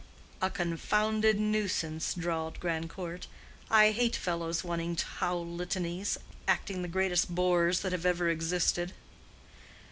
[0.41, 3.27] "A confounded nuisance," drawled Grandcourt.
[3.69, 8.93] "I hate fellows wanting to howl litanies—acting the greatest bores that have ever existed."